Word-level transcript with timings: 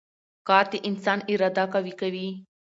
کار 0.47 0.65
د 0.71 0.73
انسان 0.89 1.19
اراده 1.31 1.65
قوي 1.73 1.93
کوي 2.01 2.27